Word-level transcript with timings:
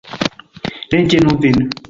Ne 0.95 1.03
ĝenu 1.13 1.37
vin! 1.45 1.65